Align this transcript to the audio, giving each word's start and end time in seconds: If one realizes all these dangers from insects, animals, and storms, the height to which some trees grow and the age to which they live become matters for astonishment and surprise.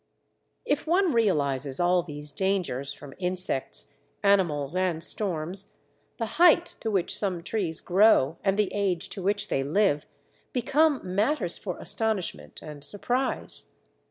If 0.65 0.87
one 0.87 1.13
realizes 1.13 1.79
all 1.79 2.01
these 2.01 2.31
dangers 2.31 2.91
from 2.91 3.13
insects, 3.19 3.93
animals, 4.23 4.75
and 4.75 5.03
storms, 5.03 5.77
the 6.17 6.25
height 6.41 6.73
to 6.79 6.89
which 6.89 7.15
some 7.15 7.43
trees 7.43 7.79
grow 7.79 8.37
and 8.43 8.57
the 8.57 8.73
age 8.73 9.09
to 9.09 9.21
which 9.21 9.49
they 9.49 9.61
live 9.61 10.07
become 10.53 11.01
matters 11.03 11.59
for 11.59 11.77
astonishment 11.77 12.63
and 12.63 12.83
surprise. 12.83 13.65